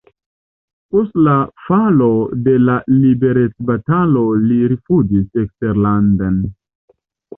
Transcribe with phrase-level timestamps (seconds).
[0.95, 2.07] Post la falo
[2.47, 6.45] de la liberecbatalo li rifuĝis eksterlanden.